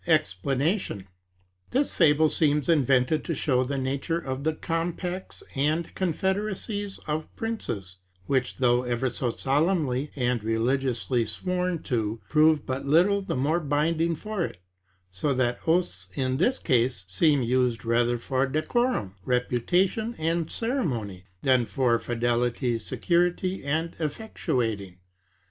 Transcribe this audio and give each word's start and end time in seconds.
EXPLANATION.—This 0.07 1.93
fable 1.93 2.27
seems 2.27 2.67
invented 2.67 3.23
to 3.23 3.35
show 3.35 3.63
the 3.63 3.77
nature 3.77 4.17
of 4.17 4.43
the 4.43 4.55
compacts 4.55 5.43
and 5.53 5.93
confederacies 5.93 6.97
of 7.05 7.27
princes; 7.35 7.97
which, 8.25 8.57
though 8.57 8.81
ever 8.81 9.11
so 9.11 9.29
solemnly 9.29 10.09
and 10.15 10.43
religiously 10.43 11.27
sworn 11.27 11.83
to, 11.83 12.19
prove 12.29 12.65
but 12.65 12.83
little 12.83 13.21
the 13.21 13.35
more 13.35 13.59
binding 13.59 14.15
for 14.15 14.43
it: 14.43 14.57
so 15.11 15.35
that 15.35 15.59
oaths, 15.67 16.07
in 16.15 16.37
this 16.37 16.57
case, 16.57 17.05
seem 17.07 17.43
used 17.43 17.85
rather 17.85 18.17
for 18.17 18.47
decorum, 18.47 19.13
reputation, 19.23 20.15
and 20.17 20.49
ceremony, 20.51 21.25
than 21.43 21.63
for 21.63 21.99
fidelity, 21.99 22.79
security, 22.79 23.63
and 23.63 23.91
effectuating. 23.99 24.97